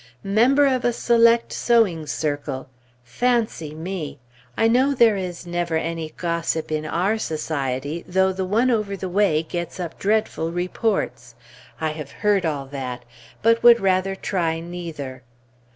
Member 0.23 0.65
of 0.65 0.83
a 0.83 0.93
select 0.93 1.53
sewing 1.53 2.07
circle! 2.07 2.67
Fancy 3.03 3.75
me! 3.75 4.17
(I 4.57 4.67
know 4.67 4.95
"there 4.95 5.15
is 5.15 5.45
never 5.45 5.75
any 5.77 6.09
gossip 6.17 6.71
in 6.71 6.87
our 6.87 7.19
society, 7.19 8.03
though 8.07 8.33
the 8.33 8.43
one 8.43 8.71
over 8.71 8.97
the 8.97 9.07
way 9.07 9.43
gets 9.43 9.79
up 9.79 9.99
dreadful 9.99 10.51
reports"; 10.51 11.35
I 11.79 11.91
have 11.91 12.09
heard 12.25 12.47
all 12.47 12.65
that, 12.71 13.05
but 13.43 13.61
would 13.61 13.79
rather 13.79 14.15
try 14.15 14.59
neither.) 14.59 15.21